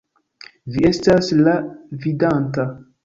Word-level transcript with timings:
Vi 0.75 0.81
estas 0.89 1.29
la 1.41 1.53
Vidanta! 2.07 2.67